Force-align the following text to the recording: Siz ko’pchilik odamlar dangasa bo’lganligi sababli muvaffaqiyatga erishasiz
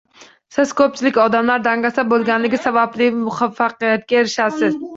Siz 0.55 0.71
ko’pchilik 0.79 1.19
odamlar 1.23 1.61
dangasa 1.67 2.07
bo’lganligi 2.15 2.61
sababli 2.65 3.13
muvaffaqiyatga 3.21 4.21
erishasiz 4.25 4.85